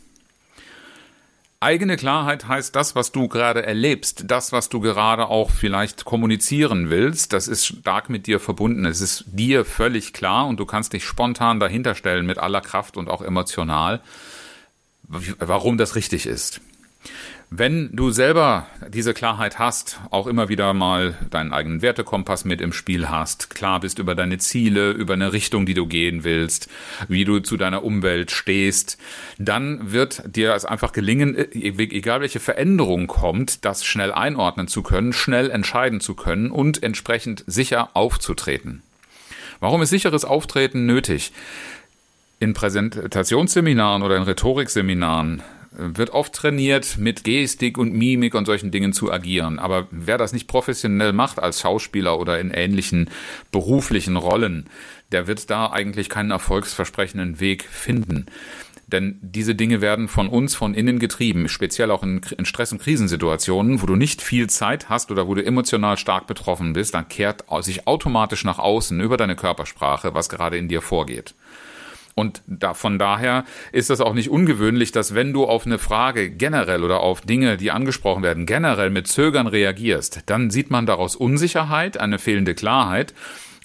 Eigene 1.60 1.98
Klarheit 1.98 2.48
heißt 2.48 2.76
das, 2.76 2.94
was 2.94 3.12
du 3.12 3.28
gerade 3.28 3.66
erlebst, 3.66 4.26
das, 4.28 4.52
was 4.52 4.70
du 4.70 4.80
gerade 4.80 5.28
auch 5.28 5.50
vielleicht 5.50 6.06
kommunizieren 6.06 6.92
willst, 6.92 7.34
das 7.34 7.48
ist 7.48 7.66
stark 7.66 8.10
mit 8.10 8.28
dir 8.28 8.40
verbunden. 8.40 8.86
Es 8.86 9.02
ist 9.02 9.24
dir 9.26 9.66
völlig 9.66 10.14
klar 10.14 10.46
und 10.46 10.60
du 10.60 10.68
kannst 10.68 10.94
dich 10.94 11.04
spontan 11.04 11.60
dahinter 11.60 11.96
stellen 11.96 12.28
mit 12.28 12.38
aller 12.38 12.62
Kraft 12.62 12.96
und 12.96 13.10
auch 13.10 13.24
emotional, 13.24 14.02
warum 15.08 15.80
das 15.80 15.96
richtig 15.96 16.28
ist. 16.28 16.62
Wenn 17.50 17.96
du 17.96 18.12
selber 18.12 18.68
diese 18.90 19.14
Klarheit 19.14 19.58
hast, 19.58 20.02
auch 20.12 20.28
immer 20.28 20.50
wieder 20.50 20.74
mal 20.74 21.16
deinen 21.30 21.54
eigenen 21.54 21.82
Wertekompass 21.82 22.44
mit 22.44 22.60
im 22.60 22.74
Spiel 22.74 23.08
hast, 23.08 23.50
klar 23.50 23.80
bist 23.80 24.00
über 24.00 24.16
deine 24.16 24.38
Ziele, 24.38 24.92
über 24.92 25.14
eine 25.14 25.32
Richtung, 25.32 25.66
die 25.66 25.74
du 25.74 25.88
gehen 25.88 26.26
willst, 26.26 26.68
wie 27.08 27.24
du 27.24 27.40
zu 27.40 27.56
deiner 27.56 27.86
Umwelt 27.86 28.32
stehst, 28.32 28.98
dann 29.38 29.94
wird 29.94 30.24
dir 30.36 30.56
es 30.56 30.66
einfach 30.66 30.92
gelingen, 30.92 31.38
e-, 31.38 31.48
egal 31.54 32.20
welche 32.20 32.42
Veränderung 32.42 33.08
kommt, 33.08 33.64
das 33.64 33.86
schnell 33.86 34.12
einordnen 34.12 34.68
zu 34.68 34.84
können, 34.84 35.14
schnell 35.14 35.50
entscheiden 35.50 36.02
zu 36.02 36.16
können 36.16 36.52
und 36.52 36.84
entsprechend 36.84 37.46
sicher 37.48 37.92
aufzutreten. 37.94 38.84
Warum 39.62 39.82
ist 39.82 39.90
sicheres 39.90 40.26
Auftreten 40.26 40.86
nötig? 40.86 41.32
In 42.40 42.54
Präsentationsseminaren 42.54 44.04
oder 44.04 44.18
in 44.18 44.24
Rhetorikseminaren 44.24 45.42
wird 45.72 46.12
oft 46.12 46.34
trainiert, 46.34 46.98
mit 46.98 47.24
Gestik 47.24 47.78
und 47.78 47.94
Mimik 47.94 48.36
und 48.36 48.46
solchen 48.46 48.72
Dingen 48.72 48.94
zu 48.94 49.12
agieren. 49.12 49.60
Aber 49.60 49.88
wer 49.92 50.18
das 50.18 50.34
nicht 50.34 50.48
professionell 50.48 51.14
macht 51.14 51.40
als 51.40 51.62
Schauspieler 51.62 52.20
oder 52.20 52.40
in 52.40 52.52
ähnlichen 52.52 53.10
beruflichen 53.52 54.18
Rollen, 54.18 54.66
der 55.12 55.28
wird 55.28 55.50
da 55.50 55.72
eigentlich 55.72 56.10
keinen 56.10 56.32
erfolgsversprechenden 56.32 57.40
Weg 57.40 57.64
finden. 57.64 58.26
Denn 58.88 59.20
diese 59.22 59.54
Dinge 59.54 59.82
werden 59.82 60.08
von 60.08 60.30
uns 60.30 60.56
von 60.56 60.74
innen 60.74 60.98
getrieben, 60.98 61.50
speziell 61.50 61.92
auch 61.92 62.04
in, 62.04 62.22
in 62.38 62.46
Stress- 62.46 62.72
und 62.72 62.82
Krisensituationen, 62.82 63.82
wo 63.82 63.86
du 63.86 63.98
nicht 63.98 64.22
viel 64.22 64.48
Zeit 64.50 64.88
hast 64.88 65.12
oder 65.12 65.28
wo 65.28 65.36
du 65.36 65.44
emotional 65.44 65.98
stark 65.98 66.26
betroffen 66.26 66.72
bist, 66.72 66.94
dann 66.94 67.10
kehrt 67.10 67.44
sich 67.62 67.86
automatisch 67.86 68.46
nach 68.46 68.60
außen 68.60 69.02
über 69.02 69.18
deine 69.18 69.36
Körpersprache, 69.36 70.14
was 70.14 70.30
gerade 70.30 70.58
in 70.58 70.70
dir 70.70 70.82
vorgeht. 70.82 71.36
Und 72.18 72.42
da, 72.48 72.74
von 72.74 72.98
daher 72.98 73.46
ist 73.72 73.92
es 73.92 74.02
auch 74.02 74.16
nicht 74.16 74.32
ungewöhnlich, 74.32 74.92
dass 74.92 75.14
wenn 75.14 75.34
du 75.34 75.46
auf 75.46 75.68
eine 75.68 75.78
Frage 75.78 76.32
generell 76.32 76.84
oder 76.84 77.02
auf 77.02 77.22
Dinge, 77.22 77.58
die 77.58 77.70
angesprochen 77.70 78.24
werden, 78.24 78.48
generell 78.48 78.90
mit 78.90 79.08
Zögern 79.08 79.46
reagierst, 79.46 80.22
dann 80.26 80.50
sieht 80.50 80.72
man 80.72 80.88
daraus 80.88 81.16
Unsicherheit, 81.16 82.00
eine 82.00 82.18
fehlende 82.18 82.56
Klarheit. 82.56 83.14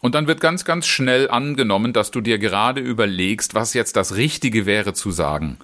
Und 0.03 0.15
dann 0.15 0.27
wird 0.27 0.43
ganz, 0.43 0.67
ganz 0.67 0.87
schnell 0.87 1.31
angenommen, 1.31 1.95
dass 1.95 2.11
du 2.11 2.21
dir 2.21 2.39
gerade 2.39 2.83
überlegst, 2.83 3.55
was 3.55 3.73
jetzt 3.73 3.97
das 3.97 4.17
Richtige 4.17 4.67
wäre 4.67 4.93
zu 4.93 5.13
sagen. 5.13 5.57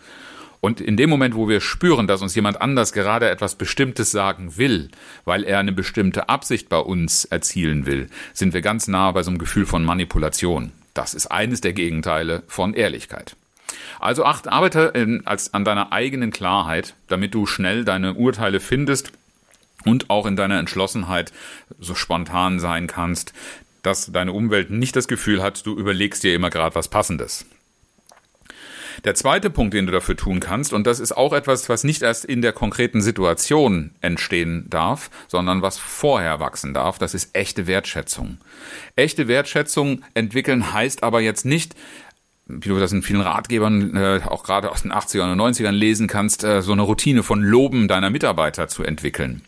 Und 0.63 0.81
in 0.81 0.97
dem 0.97 1.11
Moment, 1.11 1.35
wo 1.35 1.47
wir 1.47 1.61
spüren, 1.61 2.07
dass 2.07 2.23
uns 2.23 2.35
jemand 2.35 2.63
anders 2.63 2.95
gerade 2.95 3.29
etwas 3.29 3.57
Bestimmtes 3.57 4.13
sagen 4.13 4.57
will, 4.57 4.89
weil 5.27 5.45
er 5.45 5.59
eine 5.59 5.73
bestimmte 5.73 6.31
Absicht 6.31 6.71
bei 6.71 6.79
uns 6.79 7.27
erzielen 7.27 7.85
will, 7.85 8.07
sind 8.33 8.55
wir 8.55 8.63
ganz 8.63 8.89
nah 8.89 9.13
bei 9.13 9.23
so 9.23 9.31
einem 9.31 9.39
Gefühl 9.39 9.67
von 9.67 9.85
Manipulation. 9.85 10.73
Das 10.99 11.15
ist 11.15 11.29
eines 11.29 11.61
der 11.61 11.75
Gegenteile 11.75 12.43
von 12.49 12.75
Ehrlichkeit. 12.75 13.37
Also 14.01 14.25
acht, 14.25 14.49
arbeite 14.49 14.91
in, 14.97 15.25
als, 15.29 15.55
an 15.55 15.65
deiner 15.65 15.93
eigenen 15.93 16.33
Klarheit, 16.33 16.97
damit 17.07 17.35
du 17.35 17.47
schnell 17.47 17.85
deine 17.85 18.15
Urteile 18.15 18.59
findest 18.59 19.13
und 19.85 20.11
auch 20.11 20.27
in 20.27 20.35
deiner 20.35 20.59
Entschlossenheit 20.59 21.33
so 21.79 21.95
spontan 21.95 22.59
sein 22.59 22.89
kannst, 22.89 23.33
dass 23.83 24.11
deine 24.11 24.33
Umwelt 24.33 24.71
nicht 24.71 24.97
das 24.97 25.07
Gefühl 25.07 25.41
hat, 25.41 25.65
du 25.65 25.79
überlegst 25.79 26.25
dir 26.25 26.35
immer 26.35 26.51
gerade 26.51 26.75
was 26.75 26.89
Passendes. 26.89 27.47
Der 29.05 29.15
zweite 29.15 29.51
Punkt, 29.51 29.75
den 29.75 29.87
du 29.87 29.93
dafür 29.93 30.17
tun 30.17 30.41
kannst, 30.41 30.73
und 30.73 30.87
das 30.87 31.01
ist 31.01 31.13
auch 31.13 31.33
etwas, 31.33 31.69
was 31.69 31.85
nicht 31.85 32.03
erst 32.03 32.25
in 32.25 32.43
der 32.43 32.53
konkreten 32.53 33.01
Situation 33.01 33.93
entstehen 34.01 34.67
darf, 34.69 35.11
sondern 35.29 35.63
was 35.63 35.79
vorher 35.79 36.41
wachsen 36.41 36.75
darf, 36.75 36.99
das 36.99 37.15
ist 37.15 37.35
echte 37.35 37.67
Wertschätzung. 37.67 38.39
Echte 38.97 39.29
Wertschätzung 39.29 40.03
entwickeln 40.15 40.73
heißt 40.73 41.03
aber 41.03 41.21
jetzt 41.21 41.45
nicht, 41.45 41.75
wie 42.47 42.71
du 42.71 42.79
das 42.79 42.93
in 42.93 43.03
vielen 43.03 43.21
Ratgebern, 43.21 43.95
äh, 43.95 44.21
auch 44.25 44.43
gerade 44.43 44.73
aus 44.73 44.83
den 44.83 44.93
80ern 44.93 45.33
und 45.33 45.39
90ern 45.39 45.73
lesen 45.73 46.07
kannst, 46.07 46.45
äh, 46.45 46.63
so 46.63 46.73
eine 46.73 46.83
Routine 46.83 47.23
von 47.23 47.43
Loben 47.43 47.89
deiner 47.89 48.11
Mitarbeiter 48.11 48.69
zu 48.69 48.83
entwickeln. 48.83 49.43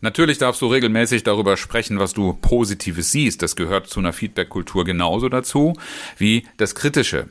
Natürlich 0.00 0.38
darfst 0.38 0.62
du 0.62 0.68
regelmäßig 0.68 1.24
darüber 1.24 1.56
sprechen, 1.56 1.98
was 1.98 2.12
du 2.12 2.34
Positives 2.34 3.10
siehst. 3.10 3.42
Das 3.42 3.56
gehört 3.56 3.88
zu 3.88 3.98
einer 3.98 4.12
Feedback-Kultur 4.12 4.84
genauso 4.84 5.28
dazu 5.28 5.74
wie 6.18 6.46
das 6.56 6.74
Kritische. 6.76 7.28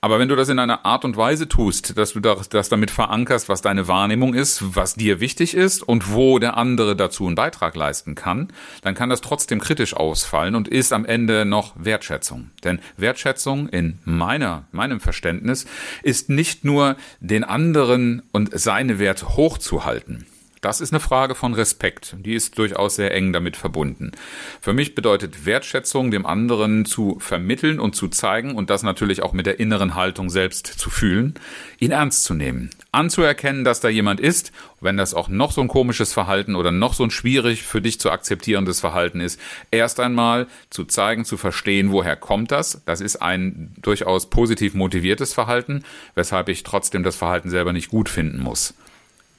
Aber 0.00 0.20
wenn 0.20 0.28
du 0.28 0.36
das 0.36 0.48
in 0.48 0.60
einer 0.60 0.84
Art 0.84 1.04
und 1.04 1.16
Weise 1.16 1.48
tust, 1.48 1.98
dass 1.98 2.12
du 2.12 2.20
das 2.20 2.68
damit 2.68 2.92
verankerst, 2.92 3.48
was 3.48 3.62
deine 3.62 3.88
Wahrnehmung 3.88 4.32
ist, 4.32 4.76
was 4.76 4.94
dir 4.94 5.18
wichtig 5.18 5.54
ist 5.54 5.82
und 5.82 6.12
wo 6.12 6.38
der 6.38 6.56
andere 6.56 6.94
dazu 6.94 7.26
einen 7.26 7.34
Beitrag 7.34 7.74
leisten 7.74 8.14
kann, 8.14 8.48
dann 8.82 8.94
kann 8.94 9.10
das 9.10 9.22
trotzdem 9.22 9.60
kritisch 9.60 9.94
ausfallen 9.94 10.54
und 10.54 10.68
ist 10.68 10.92
am 10.92 11.04
Ende 11.04 11.44
noch 11.44 11.72
Wertschätzung. 11.76 12.50
Denn 12.62 12.78
Wertschätzung 12.96 13.68
in 13.68 13.98
meiner, 14.04 14.66
meinem 14.70 15.00
Verständnis 15.00 15.66
ist 16.04 16.28
nicht 16.28 16.64
nur 16.64 16.94
den 17.18 17.42
anderen 17.42 18.22
und 18.30 18.56
seine 18.56 19.00
Werte 19.00 19.36
hochzuhalten. 19.36 20.26
Das 20.68 20.82
ist 20.82 20.92
eine 20.92 21.00
Frage 21.00 21.34
von 21.34 21.54
Respekt. 21.54 22.14
Die 22.18 22.34
ist 22.34 22.58
durchaus 22.58 22.96
sehr 22.96 23.14
eng 23.14 23.32
damit 23.32 23.56
verbunden. 23.56 24.12
Für 24.60 24.74
mich 24.74 24.94
bedeutet 24.94 25.46
Wertschätzung, 25.46 26.10
dem 26.10 26.26
anderen 26.26 26.84
zu 26.84 27.16
vermitteln 27.20 27.80
und 27.80 27.96
zu 27.96 28.08
zeigen 28.08 28.54
und 28.54 28.68
das 28.68 28.82
natürlich 28.82 29.22
auch 29.22 29.32
mit 29.32 29.46
der 29.46 29.60
inneren 29.60 29.94
Haltung 29.94 30.28
selbst 30.28 30.66
zu 30.66 30.90
fühlen, 30.90 31.32
ihn 31.78 31.92
ernst 31.92 32.24
zu 32.24 32.34
nehmen, 32.34 32.68
anzuerkennen, 32.92 33.64
dass 33.64 33.80
da 33.80 33.88
jemand 33.88 34.20
ist, 34.20 34.52
wenn 34.82 34.98
das 34.98 35.14
auch 35.14 35.30
noch 35.30 35.52
so 35.52 35.62
ein 35.62 35.68
komisches 35.68 36.12
Verhalten 36.12 36.54
oder 36.54 36.70
noch 36.70 36.92
so 36.92 37.02
ein 37.02 37.10
schwierig 37.10 37.62
für 37.62 37.80
dich 37.80 37.98
zu 37.98 38.10
akzeptierendes 38.10 38.78
Verhalten 38.78 39.20
ist, 39.20 39.40
erst 39.70 40.00
einmal 40.00 40.48
zu 40.68 40.84
zeigen, 40.84 41.24
zu 41.24 41.38
verstehen, 41.38 41.92
woher 41.92 42.14
kommt 42.14 42.52
das. 42.52 42.82
Das 42.84 43.00
ist 43.00 43.22
ein 43.22 43.72
durchaus 43.80 44.28
positiv 44.28 44.74
motiviertes 44.74 45.32
Verhalten, 45.32 45.82
weshalb 46.14 46.50
ich 46.50 46.62
trotzdem 46.62 47.04
das 47.04 47.16
Verhalten 47.16 47.48
selber 47.48 47.72
nicht 47.72 47.88
gut 47.88 48.10
finden 48.10 48.42
muss. 48.42 48.74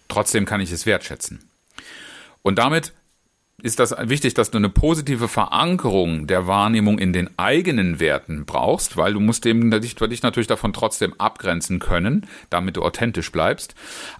Trotzdem 0.09 0.45
kann 0.45 0.59
ich 0.59 0.71
es 0.73 0.85
wertschätzen. 0.85 1.49
Und 2.41 2.59
damit 2.59 2.93
ist 3.61 3.79
das 3.79 3.95
wichtig, 3.99 4.33
dass 4.33 4.51
du 4.51 4.57
eine 4.57 4.69
positive 4.69 5.27
Verankerung 5.27 6.27
der 6.27 6.47
Wahrnehmung 6.47 6.97
in 6.99 7.13
den 7.13 7.29
eigenen 7.37 7.99
Werten 7.99 8.45
brauchst, 8.45 8.97
weil 8.97 9.13
du 9.13 9.19
musst 9.19 9.45
eben 9.45 9.69
dich, 9.71 9.95
dich 9.95 10.23
natürlich 10.23 10.47
davon 10.47 10.73
trotzdem 10.73 11.13
abgrenzen 11.17 11.79
können, 11.79 12.27
damit 12.49 12.77
du 12.77 12.83
authentisch 12.83 13.31
bleibst. 13.31 13.75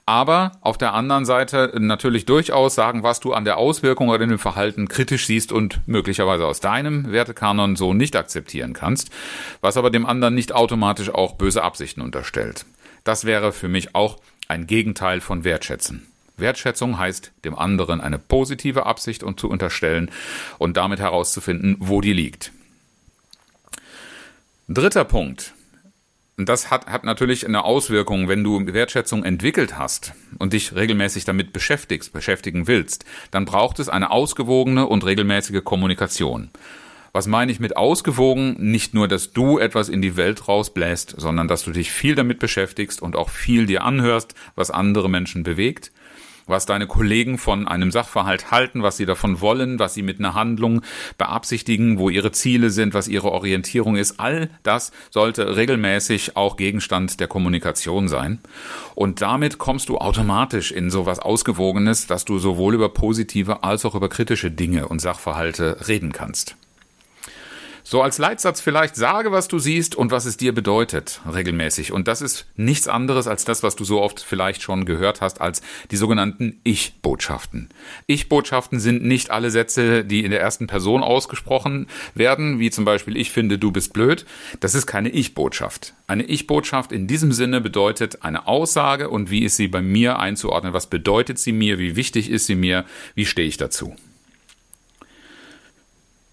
Aber 0.06 0.54
auf 0.62 0.78
der 0.78 0.94
anderen 0.94 1.26
Seite 1.26 1.74
natürlich 1.80 2.26
durchaus 2.26 2.76
sagen, 2.76 3.04
was 3.04 3.20
du 3.20 3.34
an 3.34 3.46
der 3.46 3.58
Auswirkung 3.58 4.10
oder 4.10 4.26
dem 4.26 4.40
Verhalten 4.40 4.88
kritisch 4.88 5.26
siehst 5.26 5.52
und 5.52 5.80
möglicherweise 5.88 6.46
aus 6.46 6.60
deinem 6.60 7.12
Wertekanon 7.12 7.76
so 7.76 7.94
nicht 7.94 8.16
akzeptieren 8.16 8.74
kannst, 8.74 9.10
was 9.62 9.78
aber 9.78 9.90
dem 9.90 10.06
anderen 10.06 10.36
nicht 10.36 10.52
automatisch 10.52 11.10
auch 11.10 11.36
böse 11.36 11.64
Absichten 11.64 12.02
unterstellt. 12.02 12.66
Das 13.04 13.26
wäre 13.26 13.54
für 13.54 13.70
mich 13.70 13.96
auch 13.96 14.18
ein 14.50 14.68
Gegenteil 14.68 15.22
von 15.22 15.46
Wertschätzen. 15.46 16.08
Wertschätzung 16.36 16.98
heißt, 16.98 17.32
dem 17.46 17.58
anderen 17.58 18.02
eine 18.02 18.20
positive 18.20 18.86
Absicht 18.86 19.24
und 19.24 19.40
zu 19.40 19.50
unterstellen 19.50 20.12
und 20.58 20.76
damit 20.78 21.00
herauszufinden, 21.00 21.78
wo 21.80 22.02
die 22.02 22.14
liegt. 22.14 22.52
Dritter 24.68 25.06
Punkt. 25.06 25.54
Das 26.38 26.72
hat, 26.72 26.88
hat 26.88 27.04
natürlich 27.04 27.46
eine 27.46 27.66
Auswirkung, 27.66 28.30
wenn 28.30 28.44
du 28.44 28.66
Wertschätzung 28.66 29.26
entwickelt 29.26 29.78
hast 29.78 30.14
und 30.38 30.54
dich 30.54 30.74
regelmäßig 30.74 31.26
damit 31.26 31.52
beschäftigst, 31.52 32.14
beschäftigen 32.14 32.66
willst, 32.66 33.04
dann 33.32 33.46
braucht 33.46 33.80
es 33.80 33.90
eine 33.90 34.10
ausgewogene 34.10 34.88
und 34.88 35.06
regelmäßige 35.06 35.64
Kommunikation. 35.64 36.50
Was 37.12 37.28
meine 37.28 37.52
ich 37.52 37.60
mit 37.60 37.76
ausgewogen? 37.76 38.56
Nicht 38.60 38.94
nur, 38.94 39.08
dass 39.08 39.34
du 39.34 39.58
etwas 39.58 39.90
in 39.90 40.02
die 40.02 40.16
Welt 40.16 40.48
rausbläst, 40.48 41.16
sondern 41.18 41.48
dass 41.48 41.64
du 41.64 41.72
dich 41.72 41.92
viel 41.92 42.16
damit 42.16 42.40
beschäftigst 42.40 43.02
und 43.02 43.16
auch 43.16 43.30
viel 43.30 43.66
dir 43.66 43.84
anhörst, 43.84 44.36
was 44.56 44.70
andere 44.70 45.10
Menschen 45.10 45.44
bewegt, 45.44 45.92
was 46.46 46.66
deine 46.66 46.88
Kollegen 46.88 47.38
von 47.38 47.68
einem 47.68 47.92
Sachverhalt 47.92 48.52
halten, 48.52 48.84
was 48.84 48.98
sie 48.98 49.06
davon 49.06 49.42
wollen, 49.42 49.80
was 49.80 49.94
sie 49.94 50.02
mit 50.02 50.20
einer 50.20 50.34
Handlung 50.34 50.82
beabsichtigen, 51.18 51.98
wo 51.98 52.10
ihre 52.10 52.32
Ziele 52.32 52.70
sind, 52.70 52.94
was 52.94 53.08
ihre 53.08 53.32
Orientierung 53.32 53.96
ist. 53.96 54.20
All 54.20 54.50
das 54.64 54.92
sollte 55.10 55.56
regelmäßig 55.56 56.38
auch 56.38 56.58
Gegenstand 56.58 57.20
der 57.20 57.28
Kommunikation 57.28 58.08
sein. 58.08 58.40
Und 58.96 59.22
damit 59.22 59.58
kommst 59.58 59.90
du 59.90 59.98
automatisch 59.98 60.72
in 60.72 60.90
sowas 60.90 61.20
Ausgewogenes, 61.20 62.08
dass 62.08 62.26
du 62.26 62.38
sowohl 62.40 62.76
über 62.76 62.90
positive 62.90 63.64
als 63.64 63.86
auch 63.86 63.96
über 63.96 64.10
kritische 64.10 64.52
Dinge 64.52 64.88
und 64.88 65.00
Sachverhalte 65.00 65.88
reden 65.88 66.12
kannst. 66.12 66.56
So 67.92 68.04
als 68.04 68.20
Leitsatz 68.20 68.62
vielleicht 68.62 68.96
sage, 68.96 69.32
was 69.32 69.48
du 69.48 69.58
siehst 69.58 69.96
und 69.96 70.12
was 70.12 70.26
es 70.26 70.38
dir 70.38 70.54
bedeutet, 70.54 71.22
regelmäßig. 71.26 71.92
Und 71.92 72.08
das 72.08 72.22
ist 72.22 72.46
nichts 72.56 72.88
anderes 72.88 73.26
als 73.26 73.46
das, 73.46 73.64
was 73.64 73.76
du 73.76 73.84
so 73.84 74.00
oft 74.00 74.20
vielleicht 74.20 74.62
schon 74.62 74.86
gehört 74.86 75.22
hast, 75.22 75.42
als 75.42 75.64
die 75.90 75.98
sogenannten 75.98 76.60
Ich-Botschaften. 76.64 77.70
Ich-Botschaften 78.06 78.80
sind 78.80 79.04
nicht 79.04 79.32
alle 79.32 79.50
Sätze, 79.50 80.06
die 80.06 80.24
in 80.24 80.30
der 80.30 80.40
ersten 80.40 80.68
Person 80.68 81.02
ausgesprochen 81.02 81.88
werden, 82.14 82.60
wie 82.60 82.70
zum 82.70 82.86
Beispiel 82.86 83.18
ich 83.18 83.32
finde, 83.32 83.58
du 83.58 83.72
bist 83.72 83.92
blöd. 83.92 84.24
Das 84.60 84.76
ist 84.76 84.86
keine 84.86 85.10
Ich-Botschaft. 85.10 85.96
Eine 86.06 86.26
Ich-Botschaft 86.26 86.92
in 86.92 87.08
diesem 87.08 87.32
Sinne 87.32 87.60
bedeutet 87.60 88.22
eine 88.22 88.46
Aussage 88.46 89.10
und 89.10 89.32
wie 89.32 89.44
ist 89.44 89.56
sie 89.56 89.68
bei 89.68 89.82
mir 89.82 90.20
einzuordnen? 90.20 90.74
Was 90.74 90.86
bedeutet 90.86 91.40
sie 91.40 91.54
mir? 91.54 91.80
Wie 91.80 91.96
wichtig 91.96 92.30
ist 92.30 92.46
sie 92.46 92.54
mir? 92.54 92.86
Wie 93.16 93.26
stehe 93.26 93.48
ich 93.48 93.58
dazu? 93.58 93.96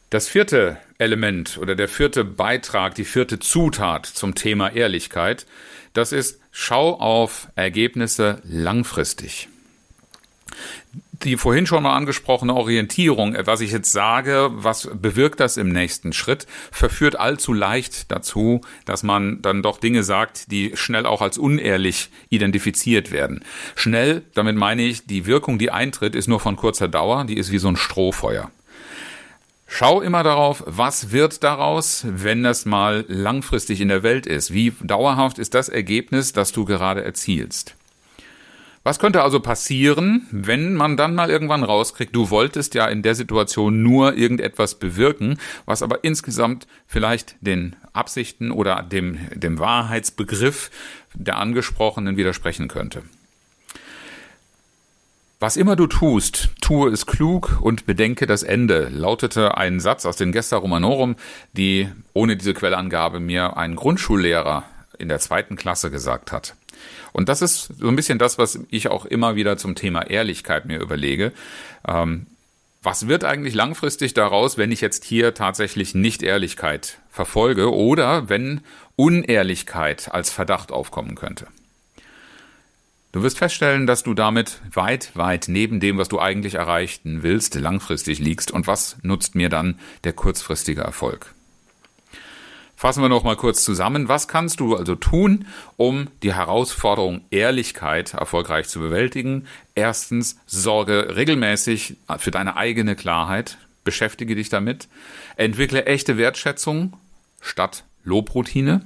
Das 0.09 0.29
vierte 0.29 0.77
Element 0.99 1.59
oder 1.59 1.75
der 1.75 1.89
vierte 1.89 2.23
Beitrag, 2.25 2.95
die 2.95 3.05
vierte 3.05 3.41
Zutat 3.41 4.07
zum 4.07 4.37
Thema 4.37 4.73
Ehrlichkeit, 4.73 5.47
das 5.95 6.13
ist, 6.13 6.41
schau 6.53 6.95
auf 6.95 7.49
Ergebnisse 7.57 8.41
langfristig. 8.45 9.49
Die 11.25 11.37
vorhin 11.37 11.67
schon 11.67 11.83
mal 11.83 11.97
angesprochene 11.97 12.55
Orientierung, 12.55 13.37
was 13.47 13.61
ich 13.61 13.73
jetzt 13.73 13.91
sage, 13.91 14.51
was 14.53 14.89
bewirkt 14.95 15.41
das 15.41 15.57
im 15.57 15.71
nächsten 15.71 16.13
Schritt, 16.13 16.47
verführt 16.71 17.19
allzu 17.19 17.53
leicht 17.53 18.13
dazu, 18.13 18.61
dass 18.85 19.03
man 19.03 19.43
dann 19.43 19.61
doch 19.63 19.79
Dinge 19.79 20.05
sagt, 20.05 20.53
die 20.53 20.77
schnell 20.77 21.05
auch 21.05 21.21
als 21.21 21.37
unehrlich 21.37 22.11
identifiziert 22.29 23.11
werden. 23.11 23.45
Schnell, 23.75 24.23
damit 24.35 24.55
meine 24.55 24.83
ich, 24.83 25.07
die 25.07 25.27
Wirkung, 25.27 25.59
die 25.59 25.73
eintritt, 25.73 26.15
ist 26.15 26.29
nur 26.29 26.39
von 26.39 26.55
kurzer 26.55 26.87
Dauer, 26.87 27.25
die 27.25 27.39
ist 27.39 27.51
wie 27.51 27.59
so 27.59 27.69
ein 27.69 27.77
Strohfeuer. 27.77 28.53
Schau 29.67 30.01
immer 30.01 30.23
darauf, 30.23 30.63
was 30.67 31.11
wird 31.11 31.43
daraus, 31.43 32.07
wenn 32.09 32.45
das 32.45 32.67
mal 32.67 33.05
langfristig 33.09 33.81
in 33.81 33.89
der 33.89 34.03
Welt 34.03 34.27
ist. 34.27 34.53
Wie 34.53 34.73
dauerhaft 34.81 35.39
ist 35.39 35.55
das 35.55 35.69
Ergebnis, 35.69 36.33
das 36.33 36.53
du 36.53 36.65
gerade 36.65 37.05
erzielst? 37.05 37.77
Was 38.85 39.01
könnte 39.01 39.23
also 39.23 39.41
passieren, 39.41 40.29
wenn 40.31 40.75
man 40.75 40.97
dann 40.97 41.17
mal 41.17 41.29
irgendwann 41.29 41.65
rauskriegt, 41.65 42.15
du 42.15 42.31
wolltest 42.31 42.75
ja 42.75 42.87
in 42.87 43.03
der 43.03 43.17
Situation 43.17 43.83
nur 43.83 44.15
irgendetwas 44.15 44.77
bewirken, 44.77 45.41
was 45.65 45.83
aber 45.83 46.05
insgesamt 46.05 46.69
vielleicht 46.87 47.35
den 47.41 47.75
Absichten 47.93 48.53
oder 48.53 48.85
dem, 48.85 49.19
dem 49.35 49.59
Wahrheitsbegriff 49.59 50.71
der 51.15 51.39
Angesprochenen 51.39 52.17
widersprechen 52.17 52.69
könnte? 52.69 53.03
Was 55.39 55.59
immer 55.59 55.77
du 55.77 55.87
tust, 55.87 56.49
tue 56.63 56.91
es 56.91 57.05
klug 57.05 57.59
und 57.61 57.85
bedenke 57.85 58.27
das 58.27 58.43
Ende, 58.43 58.89
lautete 58.89 59.59
ein 59.59 59.81
Satz 59.81 60.07
aus 60.07 60.17
den 60.17 60.33
Gesta 60.33 60.57
Romanorum, 60.57 61.17
die 61.53 61.91
ohne 62.15 62.39
diese 62.39 62.55
Quellangabe 62.55 63.21
mir 63.21 63.59
ein 63.59 63.77
Grundschullehrer 63.77 64.65
in 64.99 65.09
der 65.09 65.19
zweiten 65.19 65.57
Klasse 65.57 65.91
gesagt 65.91 66.33
hat. 66.33 66.55
Und 67.13 67.29
das 67.29 67.43
ist 67.43 67.71
so 67.79 67.87
ein 67.87 67.97
bisschen 67.97 68.19
das, 68.19 68.39
was 68.39 68.61
ich 68.71 68.89
auch 68.89 69.05
immer 69.05 69.37
wieder 69.37 69.59
zum 69.59 69.75
Thema 69.75 70.09
Ehrlichkeit 70.09 70.65
mir 70.65 70.81
überlege. 70.81 71.33
Ähm, 71.87 72.27
was 72.83 73.07
wird 73.07 73.25
eigentlich 73.25 73.55
langfristig 73.55 74.15
daraus, 74.15 74.57
wenn 74.57 74.73
ich 74.73 74.81
jetzt 74.81 75.05
hier 75.05 75.35
tatsächlich 75.35 75.95
Nicht-Ehrlichkeit 75.95 76.99
verfolge 77.11 77.75
oder 77.75 78.31
wenn 78.31 78.63
Unehrlichkeit 78.97 80.09
als 80.13 80.31
Verdacht 80.31 80.73
aufkommen 80.73 81.15
könnte? 81.15 81.47
Du 83.17 83.23
wirst 83.23 83.39
feststellen, 83.39 83.87
dass 83.87 84.03
du 84.03 84.13
damit 84.13 84.61
weit, 84.75 85.13
weit 85.15 85.47
neben 85.49 85.81
dem, 85.81 85.97
was 85.97 86.09
du 86.09 86.21
eigentlich 86.21 86.57
erreichen 86.57 87.23
willst, 87.23 87.55
langfristig 87.55 88.19
liegst. 88.19 88.51
Und 88.51 88.67
was 88.67 88.99
nutzt 89.01 89.35
mir 89.35 89.49
dann 89.49 89.79
der 90.05 90.13
kurzfristige 90.13 90.83
Erfolg? 90.83 91.33
Fassen 92.77 93.01
wir 93.01 93.09
noch 93.09 93.25
mal 93.25 93.37
kurz 93.37 93.65
zusammen. 93.65 94.09
Was 94.09 94.29
kannst 94.29 94.61
du 94.61 94.77
also 94.77 94.97
tun, 94.97 95.47
um 95.79 96.09
die 96.23 96.35
Herausforderung 96.35 97.23
Ehrlichkeit 97.31 98.13
erfolgreich 98.13 98.69
zu 98.69 98.81
bewältigen? 98.81 99.47
Erstens, 99.75 100.39
sorge 100.45 101.17
regelmäßig 101.17 101.97
für 102.19 102.31
deine 102.31 102.59
eigene 102.59 102.97
Klarheit. 102.97 103.57
Beschäftige 103.83 104.35
dich 104.35 104.51
damit. 104.51 104.89
Entwickle 105.37 105.87
echte 105.87 106.19
Wertschätzung 106.19 106.93
statt 107.41 107.85
Lobroutine 108.05 108.83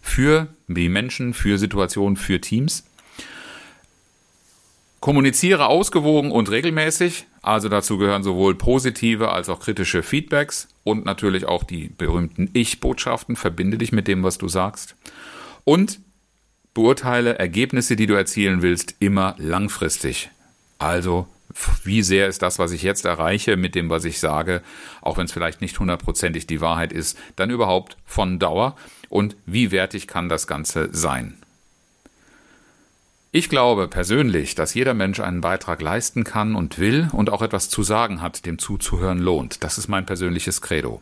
für 0.00 0.48
die 0.66 0.88
Menschen, 0.88 1.34
für 1.34 1.58
Situationen, 1.58 2.16
für 2.16 2.40
Teams. 2.40 2.84
Kommuniziere 5.00 5.66
ausgewogen 5.66 6.30
und 6.30 6.50
regelmäßig. 6.50 7.26
Also 7.40 7.70
dazu 7.70 7.96
gehören 7.96 8.22
sowohl 8.22 8.54
positive 8.54 9.32
als 9.32 9.48
auch 9.48 9.60
kritische 9.60 10.02
Feedbacks 10.02 10.68
und 10.84 11.06
natürlich 11.06 11.46
auch 11.46 11.64
die 11.64 11.88
berühmten 11.88 12.50
Ich-Botschaften. 12.52 13.34
Verbinde 13.34 13.78
dich 13.78 13.92
mit 13.92 14.08
dem, 14.08 14.22
was 14.22 14.36
du 14.36 14.48
sagst. 14.48 14.96
Und 15.64 16.00
beurteile 16.74 17.38
Ergebnisse, 17.38 17.96
die 17.96 18.06
du 18.06 18.14
erzielen 18.14 18.60
willst, 18.60 18.94
immer 18.98 19.36
langfristig. 19.38 20.30
Also, 20.78 21.26
wie 21.82 22.02
sehr 22.02 22.28
ist 22.28 22.42
das, 22.42 22.58
was 22.58 22.72
ich 22.72 22.82
jetzt 22.82 23.06
erreiche, 23.06 23.56
mit 23.56 23.74
dem, 23.74 23.88
was 23.88 24.04
ich 24.04 24.20
sage, 24.20 24.62
auch 25.00 25.16
wenn 25.16 25.24
es 25.24 25.32
vielleicht 25.32 25.62
nicht 25.62 25.78
hundertprozentig 25.80 26.46
die 26.46 26.60
Wahrheit 26.60 26.92
ist, 26.92 27.18
dann 27.36 27.50
überhaupt 27.50 27.96
von 28.04 28.38
Dauer 28.38 28.76
und 29.08 29.36
wie 29.46 29.70
wertig 29.70 30.06
kann 30.06 30.28
das 30.28 30.46
Ganze 30.46 30.90
sein? 30.92 31.39
Ich 33.32 33.48
glaube 33.48 33.86
persönlich, 33.86 34.56
dass 34.56 34.74
jeder 34.74 34.92
Mensch 34.92 35.20
einen 35.20 35.40
Beitrag 35.40 35.80
leisten 35.80 36.24
kann 36.24 36.56
und 36.56 36.80
will 36.80 37.08
und 37.12 37.30
auch 37.30 37.42
etwas 37.42 37.68
zu 37.68 37.84
sagen 37.84 38.20
hat, 38.20 38.44
dem 38.44 38.58
zuzuhören 38.58 39.20
lohnt. 39.20 39.62
Das 39.62 39.78
ist 39.78 39.86
mein 39.86 40.04
persönliches 40.04 40.60
Credo. 40.60 41.00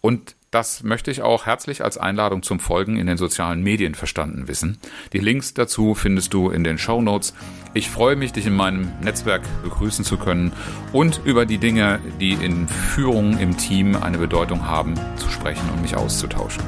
Und 0.00 0.36
das 0.52 0.84
möchte 0.84 1.10
ich 1.10 1.20
auch 1.22 1.46
herzlich 1.46 1.82
als 1.82 1.98
Einladung 1.98 2.44
zum 2.44 2.60
Folgen 2.60 2.96
in 2.96 3.08
den 3.08 3.18
sozialen 3.18 3.60
Medien 3.60 3.96
verstanden 3.96 4.46
wissen. 4.46 4.78
Die 5.12 5.18
Links 5.18 5.52
dazu 5.52 5.96
findest 5.96 6.32
du 6.32 6.48
in 6.50 6.62
den 6.62 6.78
Show 6.78 7.02
Notes. 7.02 7.34
Ich 7.74 7.90
freue 7.90 8.14
mich, 8.14 8.32
dich 8.32 8.46
in 8.46 8.54
meinem 8.54 8.92
Netzwerk 9.02 9.42
begrüßen 9.64 10.04
zu 10.04 10.16
können 10.16 10.52
und 10.92 11.20
über 11.24 11.44
die 11.44 11.58
Dinge, 11.58 11.98
die 12.20 12.34
in 12.34 12.68
Führung 12.68 13.36
im 13.36 13.56
Team 13.56 13.96
eine 13.96 14.18
Bedeutung 14.18 14.64
haben, 14.64 14.94
zu 15.16 15.28
sprechen 15.28 15.68
und 15.70 15.82
mich 15.82 15.96
auszutauschen. 15.96 16.62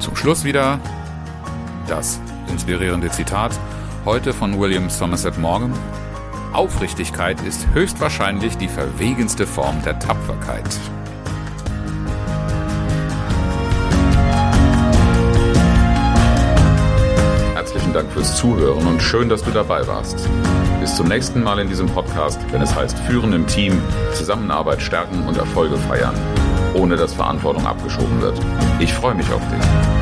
Zum 0.00 0.16
Schluss 0.16 0.42
wieder 0.42 0.80
das 1.86 2.20
inspirierende 2.48 3.10
Zitat, 3.10 3.52
heute 4.04 4.32
von 4.32 4.58
William 4.58 4.90
Somerset 4.90 5.38
Morgan. 5.38 5.72
Aufrichtigkeit 6.52 7.40
ist 7.42 7.66
höchstwahrscheinlich 7.74 8.56
die 8.56 8.68
verwegenste 8.68 9.46
Form 9.46 9.82
der 9.84 9.98
Tapferkeit. 9.98 10.64
Herzlichen 17.54 17.92
Dank 17.92 18.10
fürs 18.12 18.36
Zuhören 18.36 18.86
und 18.86 19.02
schön, 19.02 19.28
dass 19.28 19.42
du 19.42 19.50
dabei 19.50 19.86
warst. 19.86 20.28
Bis 20.80 20.94
zum 20.96 21.08
nächsten 21.08 21.42
Mal 21.42 21.58
in 21.58 21.68
diesem 21.68 21.86
Podcast, 21.86 22.40
wenn 22.50 22.62
es 22.62 22.74
heißt 22.74 22.98
Führen 23.00 23.32
im 23.32 23.46
Team, 23.46 23.80
Zusammenarbeit 24.14 24.80
stärken 24.80 25.26
und 25.26 25.36
Erfolge 25.36 25.76
feiern, 25.76 26.14
ohne 26.74 26.96
dass 26.96 27.14
Verantwortung 27.14 27.66
abgeschoben 27.66 28.20
wird. 28.22 28.40
Ich 28.80 28.92
freue 28.92 29.14
mich 29.14 29.30
auf 29.32 29.42
dich. 29.50 29.97